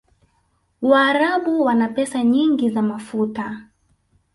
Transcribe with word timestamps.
waarabu 0.81 1.61
wana 1.63 1.87
pesa 1.89 2.23
nyingi 2.23 2.69
za 2.69 2.81
mafuta 2.81 3.67